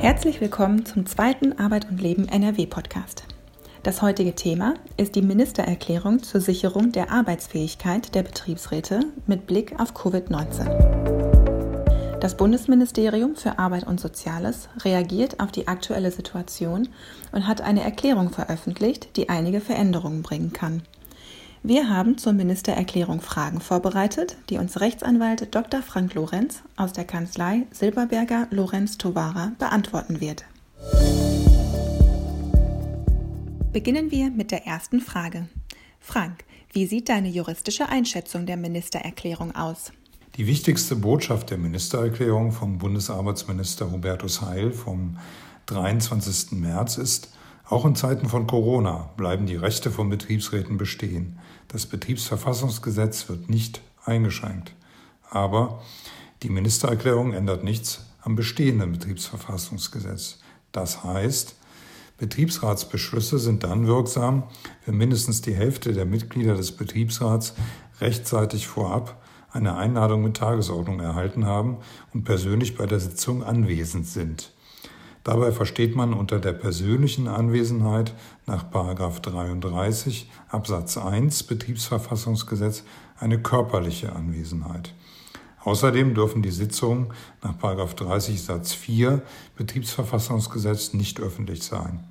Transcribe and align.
Herzlich 0.00 0.40
willkommen 0.40 0.84
zum 0.86 1.04
zweiten 1.04 1.58
Arbeit 1.58 1.90
und 1.90 2.00
Leben 2.00 2.26
NRW 2.26 2.64
Podcast. 2.64 3.24
Das 3.82 4.00
heutige 4.00 4.34
Thema 4.34 4.72
ist 4.96 5.14
die 5.14 5.20
Ministererklärung 5.20 6.22
zur 6.22 6.40
Sicherung 6.40 6.90
der 6.90 7.10
Arbeitsfähigkeit 7.10 8.14
der 8.14 8.22
Betriebsräte 8.22 9.00
mit 9.26 9.46
Blick 9.46 9.78
auf 9.78 9.94
Covid-19. 9.94 12.18
Das 12.18 12.38
Bundesministerium 12.38 13.36
für 13.36 13.58
Arbeit 13.58 13.86
und 13.86 14.00
Soziales 14.00 14.70
reagiert 14.84 15.38
auf 15.38 15.52
die 15.52 15.68
aktuelle 15.68 16.10
Situation 16.10 16.88
und 17.32 17.46
hat 17.46 17.60
eine 17.60 17.82
Erklärung 17.82 18.30
veröffentlicht, 18.30 19.18
die 19.18 19.28
einige 19.28 19.60
Veränderungen 19.60 20.22
bringen 20.22 20.54
kann. 20.54 20.80
Wir 21.62 21.90
haben 21.90 22.16
zur 22.16 22.32
Ministererklärung 22.32 23.20
Fragen 23.20 23.60
vorbereitet, 23.60 24.38
die 24.48 24.56
uns 24.56 24.80
Rechtsanwalt 24.80 25.54
Dr. 25.54 25.82
Frank 25.82 26.14
Lorenz 26.14 26.62
aus 26.76 26.94
der 26.94 27.04
Kanzlei 27.04 27.66
Silberberger 27.70 28.46
Lorenz 28.50 28.96
Tovara 28.96 29.52
beantworten 29.58 30.22
wird. 30.22 30.46
Beginnen 33.74 34.10
wir 34.10 34.30
mit 34.30 34.52
der 34.52 34.66
ersten 34.66 35.02
Frage. 35.02 35.50
Frank, 36.00 36.44
wie 36.72 36.86
sieht 36.86 37.10
deine 37.10 37.28
juristische 37.28 37.90
Einschätzung 37.90 38.46
der 38.46 38.56
Ministererklärung 38.56 39.54
aus? 39.54 39.92
Die 40.36 40.46
wichtigste 40.46 40.96
Botschaft 40.96 41.50
der 41.50 41.58
Ministererklärung 41.58 42.52
vom 42.52 42.78
Bundesarbeitsminister 42.78 43.92
Hubertus 43.92 44.40
Heil 44.40 44.72
vom 44.72 45.18
23. 45.66 46.52
März 46.52 46.96
ist, 46.96 47.28
auch 47.70 47.84
in 47.84 47.94
Zeiten 47.94 48.28
von 48.28 48.48
Corona 48.48 49.10
bleiben 49.16 49.46
die 49.46 49.54
Rechte 49.54 49.92
von 49.92 50.10
Betriebsräten 50.10 50.76
bestehen. 50.76 51.38
Das 51.68 51.86
Betriebsverfassungsgesetz 51.86 53.28
wird 53.28 53.48
nicht 53.48 53.80
eingeschränkt. 54.04 54.74
Aber 55.30 55.80
die 56.42 56.48
Ministererklärung 56.48 57.32
ändert 57.32 57.62
nichts 57.62 58.06
am 58.22 58.34
bestehenden 58.34 58.90
Betriebsverfassungsgesetz. 58.90 60.40
Das 60.72 61.04
heißt, 61.04 61.54
Betriebsratsbeschlüsse 62.18 63.38
sind 63.38 63.62
dann 63.62 63.86
wirksam, 63.86 64.42
wenn 64.84 64.96
mindestens 64.96 65.40
die 65.40 65.54
Hälfte 65.54 65.92
der 65.92 66.06
Mitglieder 66.06 66.56
des 66.56 66.72
Betriebsrats 66.72 67.54
rechtzeitig 68.00 68.66
vorab 68.66 69.22
eine 69.52 69.76
Einladung 69.76 70.22
mit 70.22 70.36
Tagesordnung 70.36 70.98
erhalten 70.98 71.46
haben 71.46 71.78
und 72.12 72.24
persönlich 72.24 72.76
bei 72.76 72.86
der 72.86 72.98
Sitzung 72.98 73.44
anwesend 73.44 74.08
sind. 74.08 74.52
Dabei 75.24 75.52
versteht 75.52 75.94
man 75.94 76.14
unter 76.14 76.38
der 76.38 76.52
persönlichen 76.52 77.28
Anwesenheit 77.28 78.14
nach 78.46 78.62
33 79.20 80.30
Absatz 80.48 80.96
1 80.96 81.42
Betriebsverfassungsgesetz 81.42 82.84
eine 83.18 83.40
körperliche 83.40 84.12
Anwesenheit. 84.14 84.94
Außerdem 85.62 86.14
dürfen 86.14 86.40
die 86.40 86.50
Sitzungen 86.50 87.08
nach 87.42 87.54
30 87.94 88.42
Satz 88.42 88.72
4 88.72 89.20
Betriebsverfassungsgesetz 89.56 90.94
nicht 90.94 91.20
öffentlich 91.20 91.62
sein. 91.62 92.04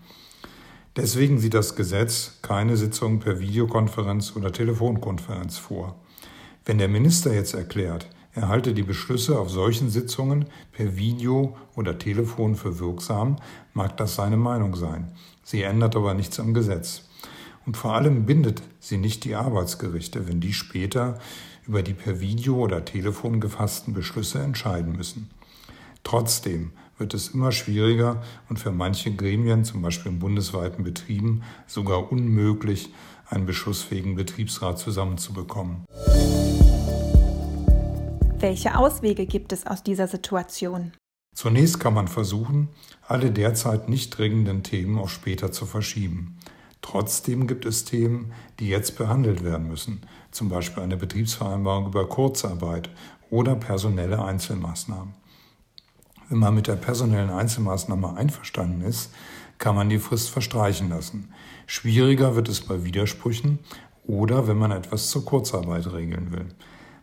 Deswegen 0.96 1.40
sieht 1.40 1.56
das 1.56 1.76
Gesetz 1.76 2.40
keine 2.42 2.78
Sitzung 2.78 3.20
per 3.20 3.40
Videokonferenz 3.40 4.36
oder 4.36 4.52
Telefonkonferenz 4.52 5.58
vor. 5.58 5.96
Wenn 6.66 6.78
der 6.78 6.90
Minister 6.90 7.34
jetzt 7.34 7.56
erklärt, 7.56 8.08
er 8.34 8.48
halte 8.48 8.74
die 8.74 8.84
Beschlüsse 8.84 9.40
auf 9.40 9.50
solchen 9.50 9.90
Sitzungen 9.90 10.46
per 10.72 10.96
Video 10.96 11.58
oder 11.76 11.98
Telefon 11.98 12.56
für 12.56 12.80
wirksam, 12.80 13.38
mag 13.74 13.98
das 13.98 14.16
seine 14.16 14.38
Meinung 14.38 14.76
sein. 14.76 15.12
Sie 15.44 15.64
ändert 15.64 15.96
aber 15.96 16.14
nichts 16.14 16.40
am 16.40 16.54
Gesetz. 16.54 17.10
Und 17.66 17.76
vor 17.76 17.94
allem 17.94 18.26
bindet 18.26 18.62
sie 18.80 18.98
nicht 18.98 19.24
die 19.26 19.36
Arbeitsgerichte, 19.36 20.28
wenn 20.28 20.40
die 20.40 20.54
später 20.54 21.20
über 21.68 21.84
die 21.84 21.94
per 21.94 22.20
Video 22.20 22.56
oder 22.56 22.86
Telefon 22.86 23.40
gefassten 23.40 23.94
Beschlüsse 23.94 24.40
entscheiden 24.40 24.96
müssen. 24.96 25.30
Trotzdem 26.04 26.72
wird 26.98 27.14
es 27.14 27.30
immer 27.30 27.52
schwieriger 27.52 28.22
und 28.50 28.58
für 28.58 28.72
manche 28.72 29.14
Gremien, 29.14 29.64
zum 29.64 29.82
Beispiel 29.82 30.12
in 30.12 30.20
bundesweiten 30.20 30.84
Betrieben, 30.84 31.44
sogar 31.68 32.12
unmöglich, 32.12 32.92
einen 33.28 33.46
beschlussfähigen 33.46 34.16
Betriebsrat 34.16 34.80
zusammenzubekommen. 34.80 35.86
Welche 38.42 38.78
Auswege 38.78 39.26
gibt 39.26 39.52
es 39.52 39.68
aus 39.68 39.84
dieser 39.84 40.08
Situation? 40.08 40.94
Zunächst 41.36 41.82
kann 41.82 41.94
man 41.94 42.08
versuchen, 42.08 42.70
alle 43.06 43.32
derzeit 43.32 43.90
nicht 43.90 44.18
dringenden 44.18 44.64
Themen 44.64 44.98
auf 44.98 45.10
später 45.10 45.52
zu 45.52 45.66
verschieben. 45.66 46.40
Trotzdem 46.82 47.48
gibt 47.48 47.66
es 47.66 47.84
Themen, 47.84 48.32
die 48.62 48.70
jetzt 48.70 48.98
behandelt 48.98 49.44
werden 49.44 49.68
müssen, 49.68 50.04
zum 50.32 50.48
Beispiel 50.48 50.84
eine 50.84 50.96
Betriebsvereinbarung 50.96 51.88
über 51.88 52.08
Kurzarbeit 52.08 52.90
oder 53.30 53.56
personelle 53.56 54.24
Einzelmaßnahmen. 54.24 55.16
Wenn 56.30 56.40
man 56.40 56.56
mit 56.56 56.68
der 56.68 56.78
personellen 56.78 57.32
Einzelmaßnahme 57.32 58.16
einverstanden 58.16 58.84
ist, 58.84 59.12
kann 59.58 59.76
man 59.76 59.90
die 59.90 60.00
Frist 60.00 60.30
verstreichen 60.30 60.88
lassen. 60.88 61.34
Schwieriger 61.68 62.38
wird 62.38 62.48
es 62.48 62.62
bei 62.62 62.86
Widersprüchen 62.86 63.60
oder 64.08 64.48
wenn 64.48 64.58
man 64.58 64.72
etwas 64.72 65.10
zur 65.10 65.26
Kurzarbeit 65.26 65.92
regeln 65.92 66.32
will. 66.32 66.48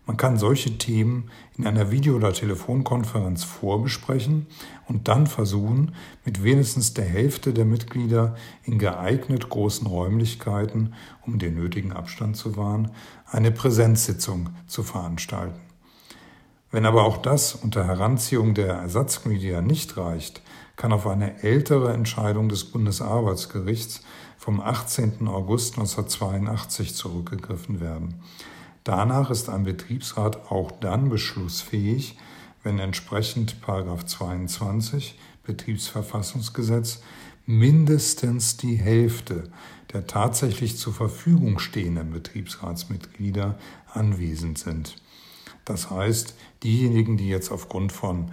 Man 0.06 0.16
kann 0.16 0.38
solche 0.38 0.78
Themen 0.78 1.30
in 1.58 1.66
einer 1.66 1.90
Video- 1.90 2.14
oder 2.14 2.32
Telefonkonferenz 2.32 3.42
vorbesprechen 3.42 4.46
und 4.86 5.08
dann 5.08 5.26
versuchen, 5.26 5.96
mit 6.24 6.44
wenigstens 6.44 6.94
der 6.94 7.04
Hälfte 7.04 7.52
der 7.52 7.64
Mitglieder 7.64 8.36
in 8.62 8.78
geeignet 8.78 9.48
großen 9.48 9.84
Räumlichkeiten, 9.84 10.94
um 11.26 11.40
den 11.40 11.56
nötigen 11.56 11.92
Abstand 11.92 12.36
zu 12.36 12.56
wahren, 12.56 12.92
eine 13.26 13.50
Präsenzsitzung 13.50 14.50
zu 14.68 14.84
veranstalten. 14.84 15.60
Wenn 16.70 16.86
aber 16.86 17.04
auch 17.04 17.16
das 17.16 17.56
unter 17.56 17.84
Heranziehung 17.84 18.54
der 18.54 18.74
Ersatzmitglieder 18.74 19.60
nicht 19.60 19.96
reicht, 19.96 20.40
kann 20.76 20.92
auf 20.92 21.06
eine 21.08 21.42
ältere 21.42 21.92
Entscheidung 21.92 22.48
des 22.48 22.64
Bundesarbeitsgerichts 22.64 24.02
vom 24.36 24.60
18. 24.60 25.26
August 25.26 25.78
1982 25.78 26.94
zurückgegriffen 26.94 27.80
werden. 27.80 28.20
Danach 28.86 29.30
ist 29.30 29.48
ein 29.48 29.64
Betriebsrat 29.64 30.52
auch 30.52 30.70
dann 30.70 31.08
beschlussfähig, 31.08 32.16
wenn 32.62 32.78
entsprechend 32.78 33.56
22 33.60 35.18
Betriebsverfassungsgesetz 35.42 37.00
mindestens 37.46 38.58
die 38.58 38.76
Hälfte 38.76 39.50
der 39.92 40.06
tatsächlich 40.06 40.78
zur 40.78 40.92
Verfügung 40.94 41.58
stehenden 41.58 42.12
Betriebsratsmitglieder 42.12 43.58
anwesend 43.92 44.58
sind. 44.58 44.94
Das 45.64 45.90
heißt, 45.90 46.36
diejenigen, 46.62 47.16
die 47.16 47.28
jetzt 47.28 47.50
aufgrund 47.50 47.90
von 47.90 48.30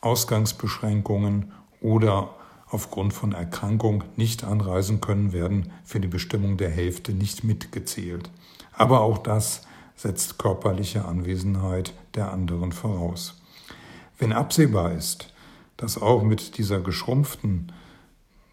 Ausgangsbeschränkungen 0.00 1.50
oder 1.80 2.36
aufgrund 2.68 3.14
von 3.14 3.32
Erkrankung 3.32 4.04
nicht 4.14 4.44
anreisen 4.44 5.00
können, 5.00 5.32
werden 5.32 5.72
für 5.82 5.98
die 5.98 6.06
Bestimmung 6.06 6.56
der 6.56 6.70
Hälfte 6.70 7.12
nicht 7.12 7.42
mitgezählt. 7.42 8.30
Aber 8.72 9.00
auch 9.00 9.18
das 9.18 9.62
setzt 10.02 10.36
körperliche 10.38 11.04
Anwesenheit 11.04 11.94
der 12.16 12.32
anderen 12.32 12.72
voraus. 12.72 13.40
Wenn 14.18 14.32
absehbar 14.32 14.92
ist, 14.92 15.32
dass 15.76 16.00
auch 16.00 16.24
mit 16.24 16.58
dieser 16.58 16.80
geschrumpften 16.80 17.70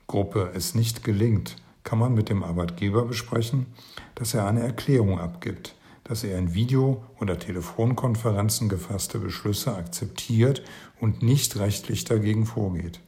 Gruppe 0.06 0.52
es 0.54 0.76
nicht 0.76 1.04
gelingt, 1.04 1.56
kann 1.84 1.98
man 1.98 2.14
mit 2.14 2.30
dem 2.30 2.44
Arbeitgeber 2.44 3.04
besprechen, 3.06 3.66
dass 4.14 4.36
er 4.36 4.46
eine 4.46 4.62
Erklärung 4.62 5.20
abgibt, 5.20 5.74
dass 6.04 6.24
er 6.24 6.38
in 6.38 6.54
Video- 6.54 7.04
oder 7.20 7.40
Telefonkonferenzen 7.40 8.70
gefasste 8.70 9.18
Beschlüsse 9.18 9.76
akzeptiert 9.76 10.62
und 11.00 11.24
nicht 11.24 11.58
rechtlich 11.58 12.04
dagegen 12.04 12.46
vorgeht. 12.46 13.00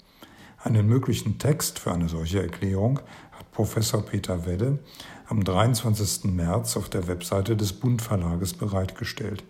Einen 0.58 0.88
möglichen 0.88 1.38
Text 1.38 1.78
für 1.78 1.92
eine 1.92 2.10
solche 2.10 2.42
Erklärung 2.42 3.00
hat 3.32 3.52
Professor 3.52 4.02
Peter 4.04 4.48
Wedde 4.48 4.80
am 5.32 5.46
23. 5.46 6.26
März 6.26 6.76
auf 6.76 6.90
der 6.90 7.08
Webseite 7.08 7.56
des 7.56 7.72
Bund 7.72 8.02
Verlages 8.02 8.54
bereitgestellt. 8.54 9.46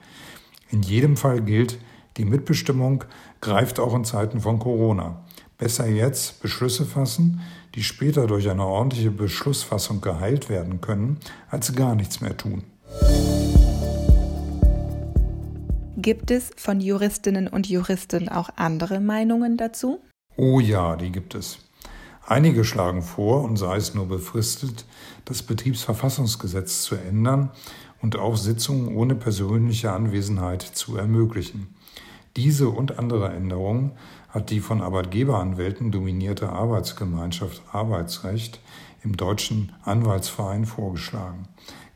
In 0.69 0.84
jedem 0.84 1.18
Fall 1.18 1.41
gilt, 1.41 1.79
die 2.17 2.26
Mitbestimmung 2.26 3.03
greift 3.41 3.79
auch 3.79 3.96
in 3.96 4.05
Zeiten 4.05 4.41
von 4.41 4.59
Corona. 4.59 5.26
Besser 5.58 5.88
jetzt 5.88 6.40
Beschlüsse 6.40 6.85
fassen, 6.85 7.41
die 7.73 7.82
später 7.82 8.28
durch 8.28 8.47
eine 8.47 8.64
ordentliche 8.64 9.09
Beschlussfassung 9.09 10.02
geheilt 10.02 10.50
werden 10.50 10.82
können, 10.82 11.17
als 11.50 11.73
gar 11.73 11.96
nichts 11.96 12.22
mehr 12.22 12.38
tun. 12.38 12.64
Gibt 15.97 16.29
es 16.29 16.52
von 16.58 16.79
Juristinnen 16.79 17.47
und 17.47 17.67
Juristen 17.67 18.29
auch 18.29 18.52
andere 18.55 19.00
Meinungen 19.00 19.58
dazu? 19.58 20.00
Oh 20.38 20.59
ja, 20.59 20.96
die 20.96 21.11
gibt 21.11 21.34
es. 21.34 21.58
Einige 22.26 22.64
schlagen 22.64 23.02
vor, 23.02 23.44
und 23.44 23.58
sei 23.58 23.78
es 23.78 23.94
nur 23.94 24.08
befristet, 24.08 24.85
das 25.26 25.41
Betriebsverfassungsgesetz 25.41 26.84
zu 26.84 26.96
ändern 26.96 27.50
und 28.02 28.18
auch 28.18 28.38
Sitzungen 28.38 28.96
ohne 28.96 29.16
persönliche 29.16 29.91
Anwesenheit 29.91 30.62
zu 30.62 30.97
ermöglichen. 30.97 31.73
Diese 32.38 32.70
und 32.70 32.97
andere 32.97 33.29
Änderungen 33.29 33.91
hat 34.29 34.50
die 34.50 34.62
von 34.62 34.82
Arbeitgeberanwälten 34.82 35.91
dominierte 35.91 36.50
Arbeitsgemeinschaft 36.50 37.62
Arbeitsrecht 37.72 38.62
im 39.03 39.17
Deutschen 39.17 39.74
Anwaltsverein 39.84 40.66
vorgeschlagen. 40.66 41.47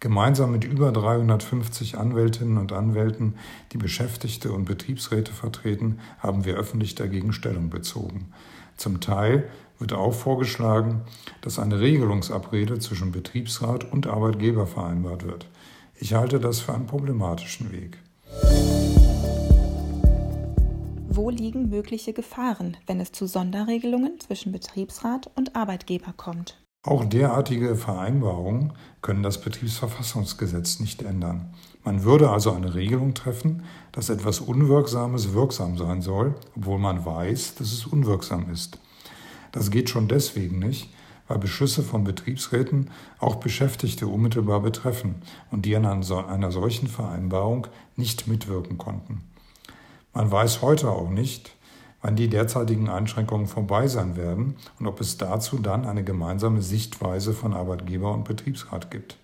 Gemeinsam 0.01 0.51
mit 0.51 0.65
über 0.65 0.91
350 0.91 1.97
Anwältinnen 1.97 2.57
und 2.57 2.73
Anwälten, 2.73 3.35
die 3.71 3.77
Beschäftigte 3.77 4.51
und 4.51 4.65
Betriebsräte 4.65 5.31
vertreten, 5.31 5.99
haben 6.19 6.45
wir 6.45 6.55
öffentlich 6.55 6.95
dagegen 6.95 7.31
Stellung 7.31 7.69
bezogen. 7.69 8.33
Zum 8.75 8.99
Teil 8.99 9.47
wird 9.79 9.93
auch 9.93 10.13
vorgeschlagen, 10.13 11.01
dass 11.41 11.59
eine 11.59 11.79
Regelungsabrede 11.79 12.79
zwischen 12.79 13.11
Betriebsrat 13.11 13.91
und 13.91 14.07
Arbeitgeber 14.07 14.67
vereinbart 14.67 15.25
wird. 15.25 15.47
Ich 15.95 16.13
halte 16.13 16.39
das 16.39 16.59
für 16.59 16.73
einen 16.73 16.87
problematischen 16.87 17.71
Weg. 17.71 17.97
Wo 21.07 21.29
liegen 21.29 21.69
mögliche 21.69 22.11
Gefahren, 22.11 22.75
wenn 22.87 22.99
es 22.99 23.13
zu 23.13 23.25
Sonderregelungen 23.25 24.19
zwischen 24.19 24.51
Betriebsrat 24.51 25.31
und 25.35 25.55
Arbeitgeber 25.55 26.13
kommt? 26.17 26.57
Auch 26.85 27.03
derartige 27.03 27.75
Vereinbarungen 27.75 28.73
können 29.01 29.23
das 29.23 29.41
Betriebsverfassungsgesetz 29.41 30.79
nicht 30.79 31.01
ändern. 31.01 31.53
Man 31.83 32.03
würde 32.03 32.29
also 32.29 32.51
eine 32.51 32.75
Regelung 32.75 33.15
treffen, 33.15 33.63
dass 33.91 34.09
etwas 34.09 34.39
Unwirksames 34.39 35.33
wirksam 35.33 35.77
sein 35.77 36.01
soll, 36.01 36.35
obwohl 36.55 36.77
man 36.77 37.03
weiß, 37.03 37.55
dass 37.55 37.71
es 37.71 37.87
unwirksam 37.87 38.51
ist. 38.51 38.77
Das 39.55 39.71
geht 39.71 39.89
schon 39.89 40.09
deswegen 40.09 40.59
nicht, 40.59 40.93
weil 41.29 41.39
Beschlüsse 41.39 41.81
von 41.81 42.03
Betriebsräten 42.03 42.91
auch 43.19 43.35
Beschäftigte 43.35 44.05
unmittelbar 44.05 44.59
betreffen 44.59 45.15
und 45.49 45.65
die 45.65 45.77
an 45.77 45.85
einer 45.85 46.51
solchen 46.51 46.87
Vereinbarung 46.87 47.67
nicht 47.95 48.27
mitwirken 48.27 48.77
konnten. 48.77 49.21
Man 50.13 50.29
weiß 50.29 50.61
heute 50.61 50.91
auch 50.91 51.09
nicht, 51.09 51.55
wann 52.01 52.17
die 52.17 52.27
derzeitigen 52.27 52.89
Einschränkungen 52.89 53.47
vorbei 53.47 53.87
sein 53.87 54.17
werden 54.17 54.57
und 54.77 54.87
ob 54.87 54.99
es 54.99 55.17
dazu 55.17 55.57
dann 55.57 55.85
eine 55.85 56.03
gemeinsame 56.03 56.61
Sichtweise 56.61 57.33
von 57.33 57.53
Arbeitgeber 57.53 58.13
und 58.13 58.25
Betriebsrat 58.25 58.91
gibt. 58.91 59.17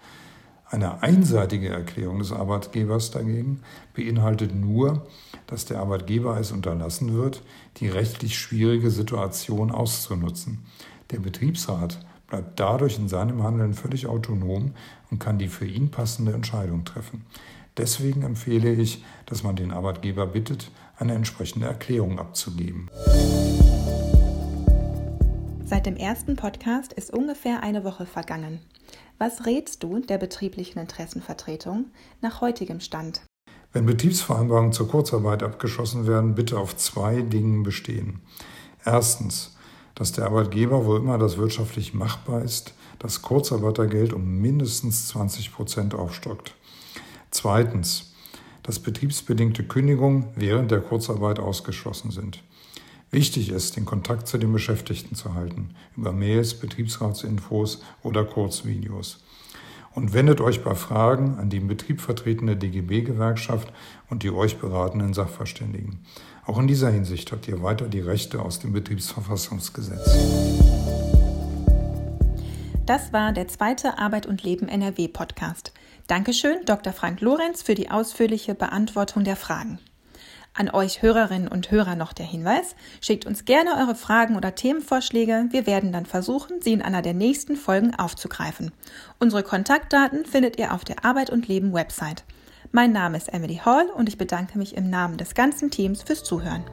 Eine 0.71 1.03
einseitige 1.03 1.67
Erklärung 1.67 2.19
des 2.19 2.31
Arbeitgebers 2.31 3.11
dagegen 3.11 3.59
beinhaltet 3.93 4.55
nur, 4.55 5.05
dass 5.45 5.65
der 5.65 5.79
Arbeitgeber 5.79 6.39
es 6.39 6.53
unterlassen 6.53 7.13
wird, 7.13 7.43
die 7.77 7.89
rechtlich 7.89 8.39
schwierige 8.39 8.89
Situation 8.89 9.69
auszunutzen. 9.69 10.59
Der 11.11 11.19
Betriebsrat 11.19 11.99
bleibt 12.27 12.57
dadurch 12.57 12.97
in 12.97 13.09
seinem 13.09 13.43
Handeln 13.43 13.73
völlig 13.73 14.07
autonom 14.07 14.73
und 15.09 15.19
kann 15.19 15.37
die 15.37 15.49
für 15.49 15.65
ihn 15.65 15.91
passende 15.91 16.31
Entscheidung 16.31 16.85
treffen. 16.85 17.25
Deswegen 17.75 18.21
empfehle 18.21 18.71
ich, 18.71 19.03
dass 19.25 19.43
man 19.43 19.57
den 19.57 19.71
Arbeitgeber 19.71 20.25
bittet, 20.25 20.71
eine 20.97 21.15
entsprechende 21.15 21.67
Erklärung 21.67 22.17
abzugeben. 22.17 22.89
Seit 25.71 25.85
dem 25.85 25.95
ersten 25.95 26.35
Podcast 26.35 26.91
ist 26.91 27.13
ungefähr 27.13 27.63
eine 27.63 27.85
Woche 27.85 28.05
vergangen. 28.05 28.59
Was 29.19 29.45
rätst 29.45 29.81
du 29.83 30.01
der 30.01 30.17
betrieblichen 30.17 30.79
Interessenvertretung 30.81 31.85
nach 32.19 32.41
heutigem 32.41 32.81
Stand? 32.81 33.21
Wenn 33.71 33.85
Betriebsvereinbarungen 33.85 34.73
zur 34.73 34.89
Kurzarbeit 34.89 35.43
abgeschlossen 35.43 36.07
werden, 36.07 36.35
bitte 36.35 36.59
auf 36.59 36.75
zwei 36.75 37.21
Dingen 37.21 37.63
bestehen. 37.63 38.19
Erstens, 38.83 39.55
dass 39.95 40.11
der 40.11 40.25
Arbeitgeber, 40.25 40.85
wo 40.85 40.97
immer 40.97 41.17
das 41.17 41.37
wirtschaftlich 41.37 41.93
machbar 41.93 42.43
ist, 42.43 42.73
das 42.99 43.21
Kurzarbeitergeld 43.21 44.11
um 44.11 44.41
mindestens 44.41 45.07
20 45.07 45.53
Prozent 45.53 45.95
aufstockt. 45.95 46.53
Zweitens, 47.29 48.11
dass 48.63 48.79
betriebsbedingte 48.79 49.63
Kündigungen 49.63 50.25
während 50.35 50.69
der 50.69 50.81
Kurzarbeit 50.81 51.39
ausgeschlossen 51.39 52.11
sind. 52.11 52.43
Wichtig 53.11 53.49
ist, 53.49 53.75
den 53.75 53.83
Kontakt 53.83 54.29
zu 54.29 54.37
den 54.37 54.53
Beschäftigten 54.53 55.15
zu 55.15 55.33
halten, 55.33 55.75
über 55.97 56.13
Mails, 56.13 56.53
Betriebsratsinfos 56.53 57.83
oder 58.03 58.23
Kurzvideos. 58.23 59.21
Und 59.93 60.13
wendet 60.13 60.39
euch 60.39 60.63
bei 60.63 60.75
Fragen 60.75 61.37
an 61.37 61.49
die 61.49 61.57
im 61.57 61.67
Betrieb 61.67 61.99
vertretene 61.99 62.55
DGB-Gewerkschaft 62.55 63.73
und 64.09 64.23
die 64.23 64.31
euch 64.31 64.59
beratenden 64.59 65.13
Sachverständigen. 65.13 65.99
Auch 66.45 66.57
in 66.57 66.67
dieser 66.67 66.89
Hinsicht 66.89 67.33
habt 67.33 67.49
ihr 67.49 67.61
weiter 67.61 67.89
die 67.89 67.99
Rechte 67.99 68.41
aus 68.41 68.59
dem 68.59 68.71
Betriebsverfassungsgesetz. 68.71 70.09
Das 72.85 73.11
war 73.11 73.33
der 73.33 73.49
zweite 73.49 73.97
Arbeit 73.97 74.25
und 74.25 74.41
Leben 74.43 74.69
NRW 74.69 75.09
Podcast. 75.09 75.73
Dankeschön, 76.07 76.63
Dr. 76.65 76.93
Frank 76.93 77.19
Lorenz, 77.19 77.61
für 77.61 77.75
die 77.75 77.91
ausführliche 77.91 78.55
Beantwortung 78.55 79.25
der 79.25 79.35
Fragen. 79.35 79.79
An 80.53 80.69
euch 80.69 81.01
Hörerinnen 81.01 81.47
und 81.47 81.71
Hörer 81.71 81.95
noch 81.95 82.11
der 82.11 82.25
Hinweis, 82.25 82.75
schickt 82.99 83.25
uns 83.25 83.45
gerne 83.45 83.77
eure 83.77 83.95
Fragen 83.95 84.35
oder 84.35 84.53
Themenvorschläge. 84.53 85.45
Wir 85.51 85.65
werden 85.65 85.93
dann 85.93 86.05
versuchen, 86.05 86.61
sie 86.61 86.73
in 86.73 86.81
einer 86.81 87.01
der 87.01 87.13
nächsten 87.13 87.55
Folgen 87.55 87.95
aufzugreifen. 87.95 88.73
Unsere 89.17 89.43
Kontaktdaten 89.43 90.25
findet 90.25 90.59
ihr 90.59 90.73
auf 90.73 90.83
der 90.83 91.05
Arbeit 91.05 91.29
und 91.29 91.47
Leben 91.47 91.71
Website. 91.73 92.25
Mein 92.73 92.91
Name 92.91 93.15
ist 93.15 93.33
Emily 93.33 93.61
Hall 93.63 93.87
und 93.95 94.09
ich 94.09 94.17
bedanke 94.17 94.57
mich 94.57 94.75
im 94.75 94.89
Namen 94.89 95.17
des 95.17 95.35
ganzen 95.35 95.71
Teams 95.71 96.03
fürs 96.03 96.23
Zuhören. 96.23 96.65